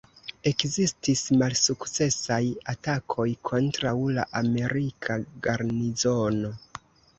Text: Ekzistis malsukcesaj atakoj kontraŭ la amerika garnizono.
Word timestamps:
Ekzistis 0.51 1.19
malsukcesaj 1.41 2.39
atakoj 2.73 3.27
kontraŭ 3.51 3.93
la 4.17 4.27
amerika 4.43 5.21
garnizono. 5.47 6.55